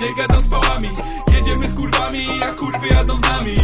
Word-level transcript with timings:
Nie 0.00 0.14
gadam 0.14 0.42
z 0.42 0.48
pałami. 0.48 0.90
Jedziemy 1.32 1.68
z 1.68 1.74
kurwami, 1.74 2.26
a 2.42 2.52
kurwy 2.52 2.88
jadą 2.88 3.18
z 3.18 3.22
nami. 3.22 3.54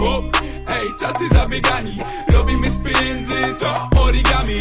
Łop, 0.00 0.24
ej, 0.68 0.88
tacy 0.98 1.28
zabiegani. 1.28 1.96
Robimy 2.32 2.70
z 2.70 2.78
pieniędzy, 2.78 3.34
co 3.58 3.88
origami. 4.00 4.60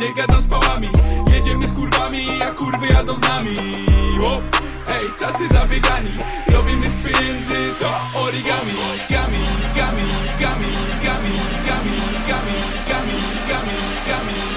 Nie 0.00 0.14
gadam 0.14 0.42
z 0.42 0.48
pałami. 0.48 0.88
Jedziemy 1.34 1.68
z 1.68 1.74
kurwami, 1.74 2.42
a 2.42 2.50
kurwy 2.50 2.86
jadą 2.86 3.18
z 3.18 3.20
nami. 3.20 3.54
Łop, 4.20 4.42
ej, 4.88 5.06
tacy 5.18 5.48
zabiegani. 5.48 6.12
Robimy 6.52 6.90
z 6.90 6.96
pieniędzy, 6.96 7.74
co 7.80 8.20
origami. 8.20 8.72
Gami, 9.10 9.38
gami, 9.76 10.02
gami, 10.40 10.40
gami, 10.40 10.72
gami, 11.04 11.32
gami, 11.66 11.96
gami, 12.28 12.54
gami, 12.88 13.14
gami, 13.48 13.74
gami. 14.08 14.51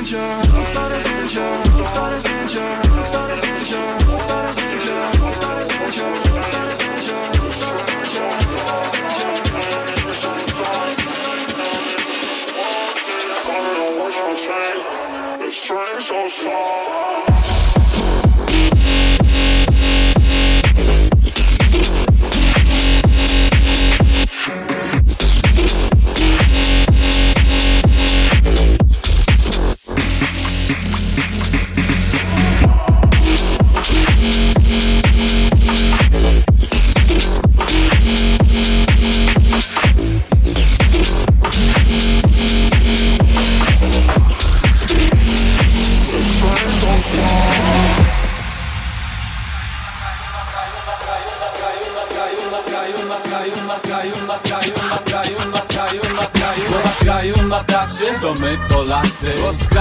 zdjęcia, 0.00 0.42
rób 0.56 0.68
stare 0.68 1.00
zdjęcia, 1.00 1.62
rób 1.78 1.88
stare 1.88 2.20
zdjęcia 2.20 2.89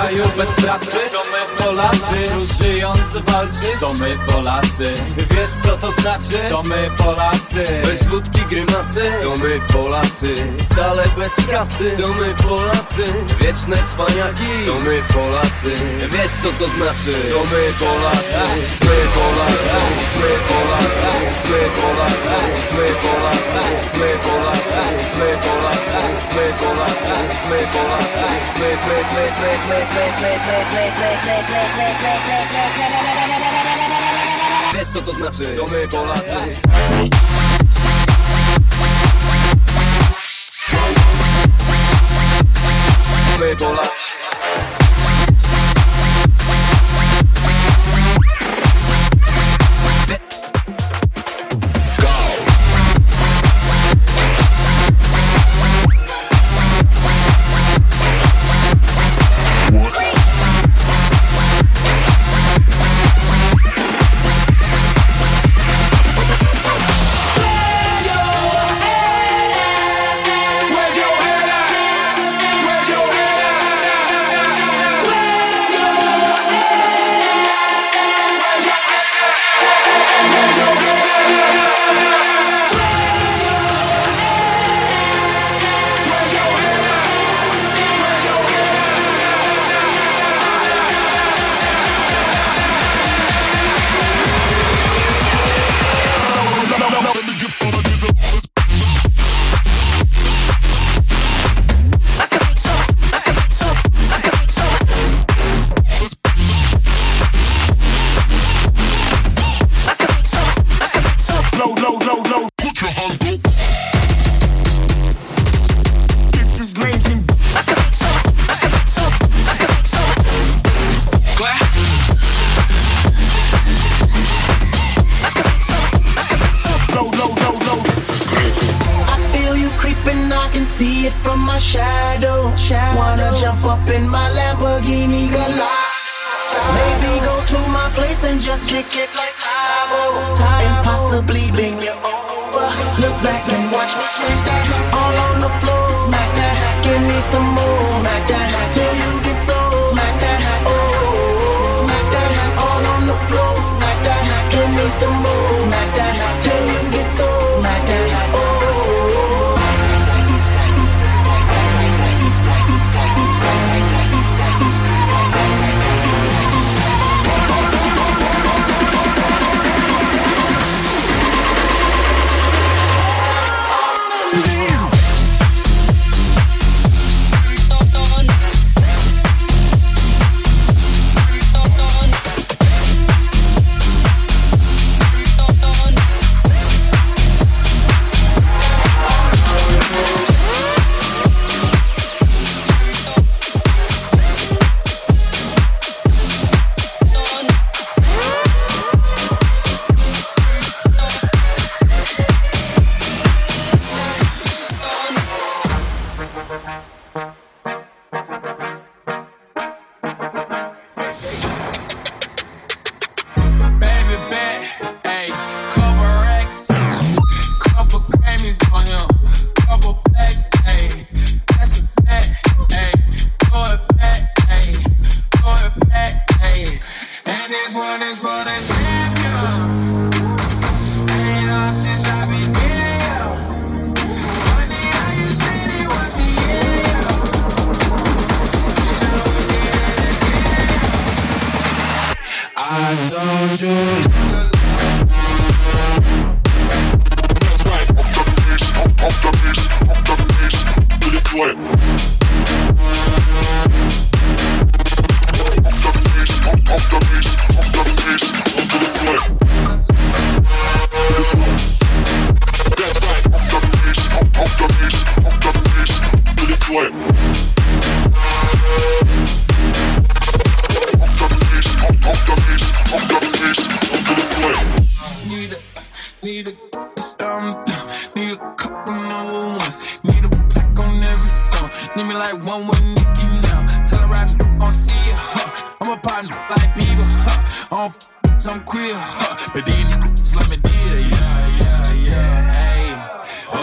kraju 0.09 0.23
bez 0.37 0.49
pracy? 0.55 1.08
walczysz? 3.21 3.79
To 3.79 3.93
my 3.93 4.17
Polacy 4.27 4.93
Wiesz 5.17 5.49
co 5.63 5.77
to 5.77 5.91
znaczy? 5.91 6.39
To 6.49 6.63
my 6.63 6.89
Polacy 6.97 7.63
Bez 7.83 8.07
wódki 8.07 8.41
grymasy 8.49 9.01
To 9.21 9.29
my 9.29 9.59
Polacy 9.73 10.33
Stale 10.59 11.03
bez 11.17 11.35
kasy 11.51 11.91
To 12.03 12.13
my 12.13 12.33
Polacy 12.43 13.03
Wieczne 13.41 13.77
cwaniaki 13.87 14.65
To 14.65 14.73
my 14.81 15.01
Polacy 15.13 15.73
Wiesz 16.11 16.31
co 16.43 16.49
to 16.59 16.69
znaczy? 16.69 17.11
To 17.11 17.39
my 17.39 17.73
Polacy 17.79 18.45
My 18.81 18.99
Polacy 19.15 19.81
My 20.19 20.33
Polacy 20.47 21.11
My 21.49 21.63
Polacy 21.75 22.37
My 22.75 22.89
Polacy 23.01 23.65
My 23.99 24.11
Polacy 24.23 24.83
My 25.19 25.31
Polacy 25.43 26.03
My 26.39 26.39
Polacy 26.39 26.39
My 26.39 26.51
Polacy 26.59 27.19
My 27.49 27.59
Polacy 27.59 27.59
My 27.59 27.63
Polacy 27.73 27.89
My 27.89 27.89
Polacy 27.89 28.19
My 28.19 28.53
Polacy 28.59 29.05
My 31.19 31.97
Polacy 32.79 33.08
Wiesz 34.73 34.87
co 34.87 35.01
to 35.01 35.13
znaczy? 35.13 35.55
To 35.55 35.65
my 35.71 35.87
Polacy 35.87 36.35
My 43.39 43.55
Polacy 43.55 44.08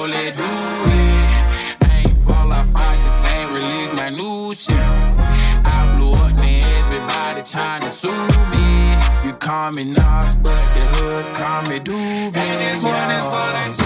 let 0.07 0.37
do 0.37 0.45
it. 0.45 1.85
I 1.85 2.05
ain't 2.07 2.19
fall 2.19 2.53
off, 2.53 2.71
I 2.75 2.95
just 2.97 3.27
ain't 3.27 3.51
release 3.51 3.95
my 3.95 4.11
new 4.11 4.55
shit. 4.55 4.77
I 4.77 5.97
blew 5.97 6.13
up, 6.13 6.39
and 6.39 6.65
everybody 6.81 7.43
trying 7.43 7.83
to 7.83 7.91
sue 7.91 8.11
me. 8.55 9.27
You 9.27 9.33
call 9.35 9.73
me 9.73 9.85
Nas, 9.85 10.37
but 10.37 10.65
the 10.75 10.85
hood 10.95 11.27
call 11.35 11.63
me 11.63 11.81
Doobie. 11.81 12.37
And 12.37 12.59
this 12.63 12.83
one 12.83 13.11
is 13.11 13.27
for 13.33 13.51
the 13.57 13.86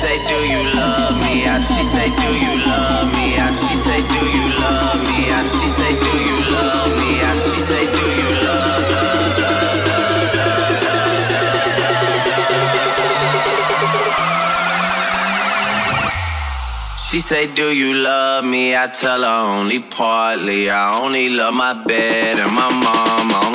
say, 0.00 0.16
do 0.26 0.38
you 0.48 0.62
love 0.80 1.14
me? 1.24 1.44
And 1.44 1.62
she 1.62 1.82
say, 1.82 2.08
do 2.08 2.28
you 2.44 2.54
love 2.72 3.08
me? 3.12 3.36
And 3.36 3.54
she 3.54 3.74
say, 3.84 4.00
do 4.00 4.22
you 4.36 4.46
love 4.64 5.00
me? 5.08 5.28
And 5.36 5.46
she 5.52 5.66
say, 5.76 5.92
do 6.04 6.12
you 6.28 6.38
love 6.56 6.92
me? 7.00 7.10
And 7.28 7.38
she 7.44 7.56
say, 7.68 7.84
do 7.96 8.04
you 8.20 8.30
love, 8.46 8.84
love, 8.94 9.70
She 17.06 17.18
say, 17.18 17.52
do 17.54 17.76
you 17.76 17.92
love 17.94 18.44
me? 18.44 18.74
I 18.74 18.86
tell 18.86 19.22
her 19.22 19.58
only 19.58 19.80
partly. 19.80 20.70
I 20.70 21.02
only 21.04 21.28
love 21.28 21.54
my 21.54 21.74
bed 21.84 22.38
and 22.38 22.54
my 22.54 22.70
mama. 22.70 23.49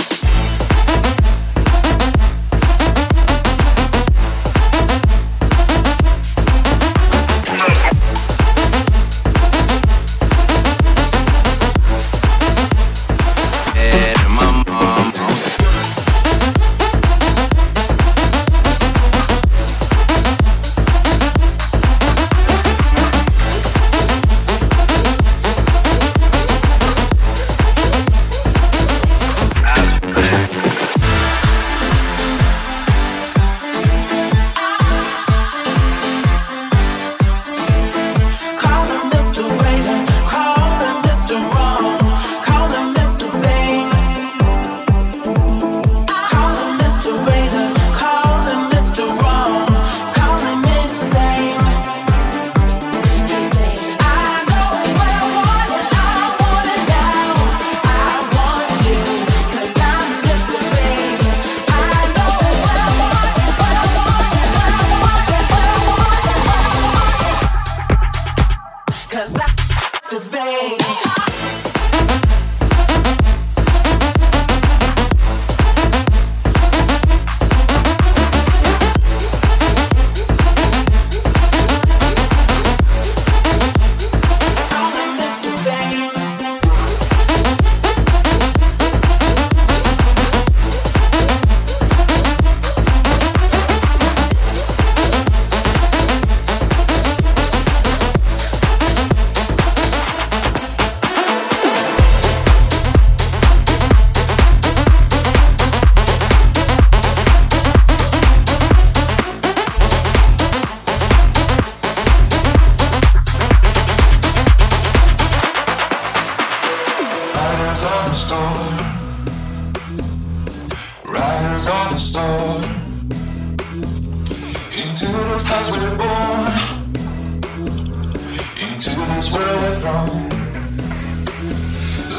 is 129.18 129.32
where 129.32 129.56
we're 129.62 129.80
from. 129.80 130.08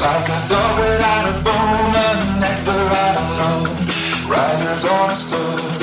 Like 0.01 0.29
a 0.29 0.39
thought 0.47 0.73
without 0.79 1.25
a 1.31 1.35
bone, 1.45 1.95
a 2.05 2.39
neck, 2.39 2.59
but 2.65 2.81
right 2.93 3.17
alone. 3.29 3.67
Riders 4.27 4.85
on 4.85 5.11
a 5.11 5.15
spoon. 5.15 5.76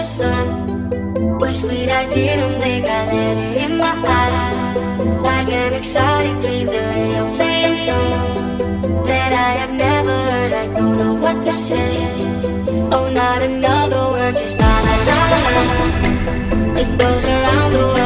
The 0.00 0.06
sun 0.06 0.46
sweet. 1.52 1.90
I 1.90 2.08
didn't 2.08 2.60
think 2.62 2.86
I 2.86 3.00
let 3.12 3.36
it 3.46 3.56
in 3.64 3.72
my 3.76 3.94
eyes. 4.20 4.58
Like 5.28 5.48
an 5.62 5.72
exotic 5.74 6.36
dream, 6.42 6.66
the 6.74 6.80
radio 6.94 7.22
playing 7.36 7.74
songs 7.86 8.58
that 9.08 9.32
I 9.48 9.50
have 9.60 9.74
never 9.86 10.16
heard. 10.28 10.52
I 10.62 10.66
don't 10.78 10.96
know 11.02 11.14
what 11.24 11.36
to 11.44 11.52
say. 11.52 11.92
Oh, 12.96 13.10
not 13.20 13.42
another 13.42 14.02
word, 14.14 14.36
just 14.36 14.58
la 14.60 14.74
la 14.86 14.96
la 15.08 15.18
la. 15.56 15.64
It 16.82 16.90
goes 17.02 17.24
around 17.36 17.70
the 17.76 17.84
world, 17.92 17.99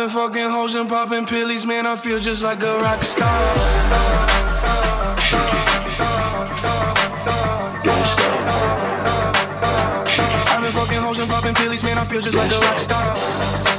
been 0.00 0.08
fucking 0.08 0.48
hoes 0.48 0.74
and 0.74 0.88
popping 0.88 1.26
pills, 1.26 1.66
man. 1.66 1.84
I 1.86 1.94
feel 1.94 2.18
just 2.18 2.42
like 2.42 2.62
a 2.62 2.78
rock 2.78 3.02
star. 3.02 3.90
Pillies, 11.54 11.82
man, 11.82 11.98
I 11.98 12.04
feel 12.04 12.20
just 12.20 12.36
like 12.36 12.50
a 12.52 12.60
rock 12.60 12.78
star. 12.78 13.69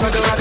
shadow 0.00 0.39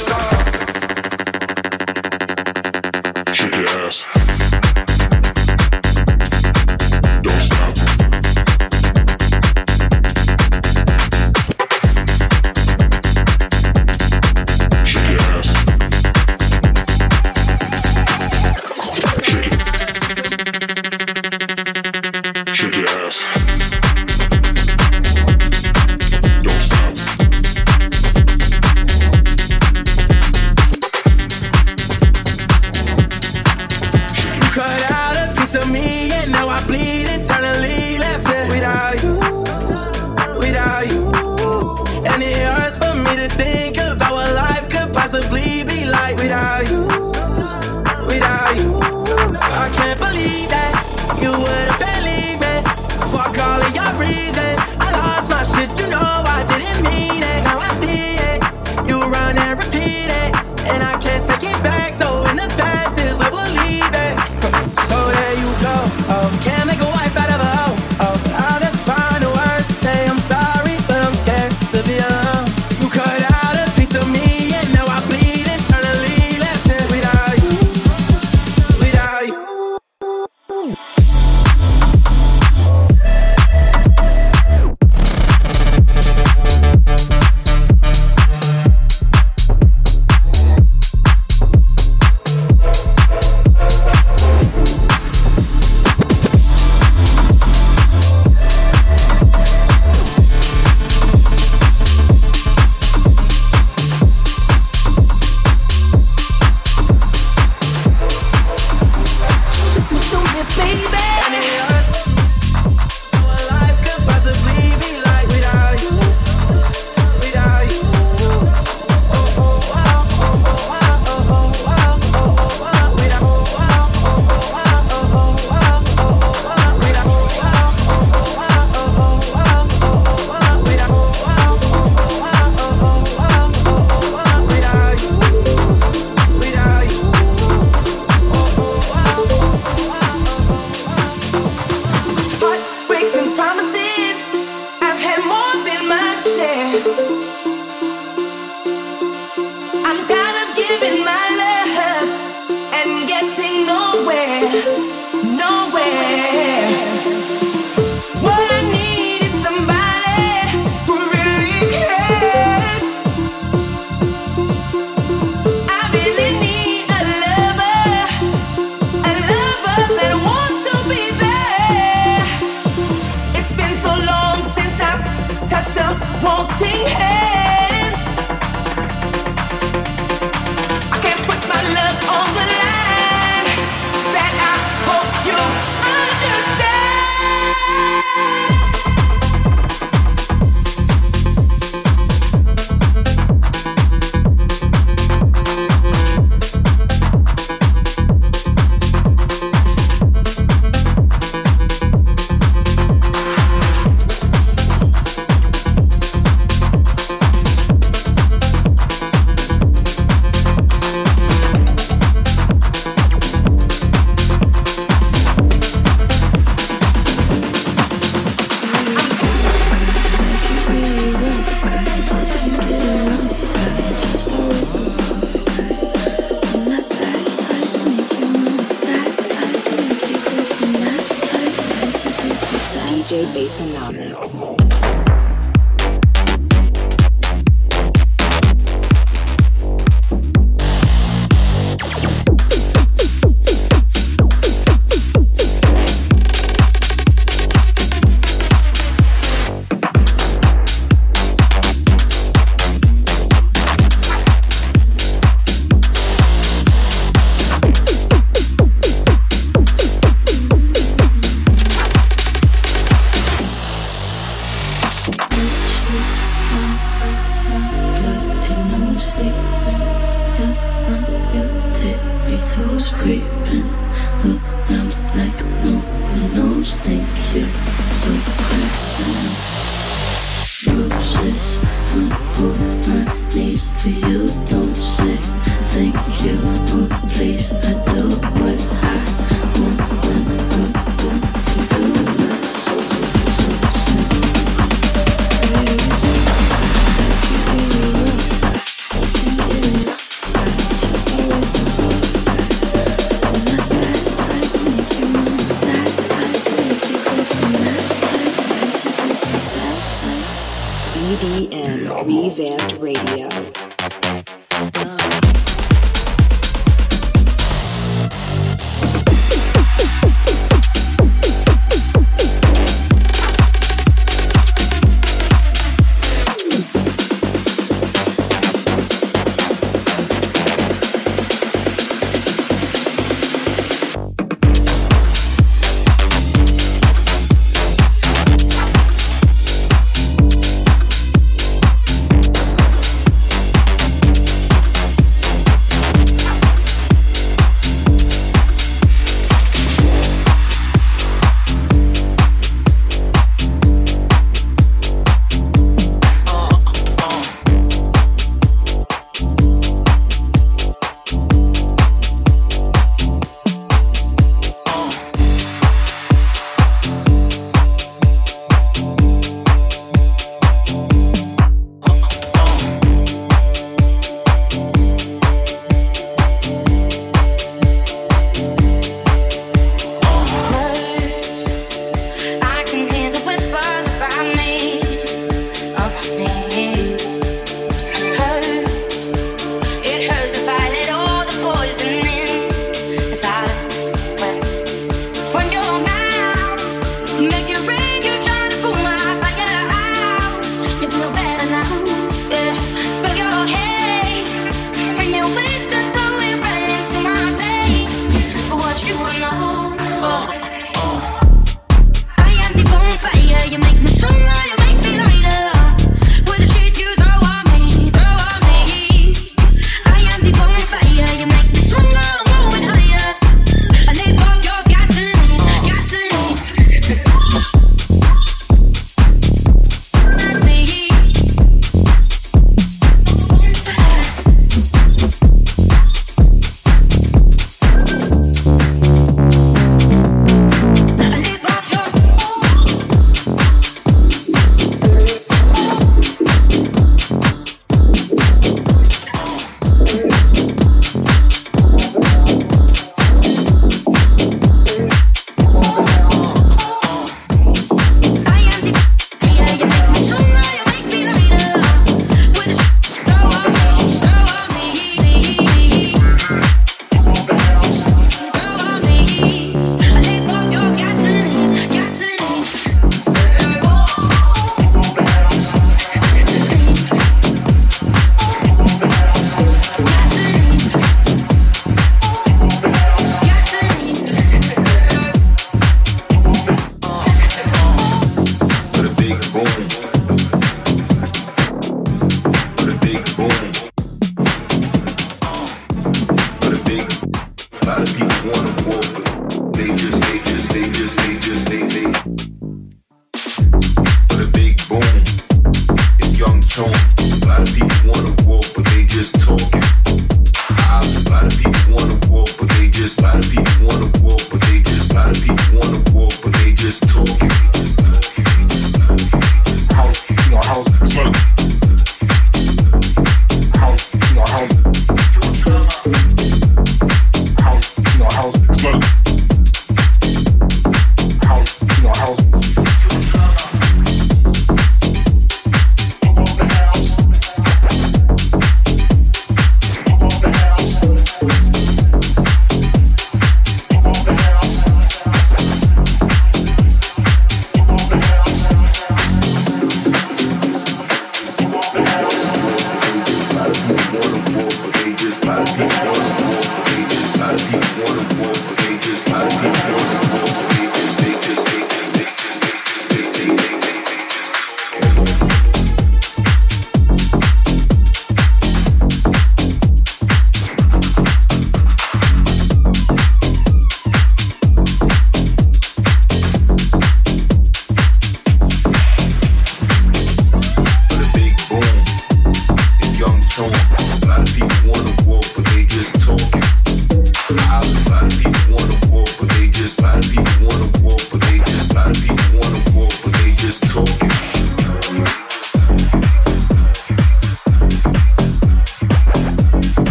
So 506.60 506.66
a 506.66 507.26
lot 507.26 507.39
of 507.39 507.55
people 507.55 507.70
want 507.86 508.20
to 508.20 508.26
walk, 508.26 508.43
but 508.53 508.66
they 508.66 508.84
just 508.84 509.18
talk. 509.18 509.49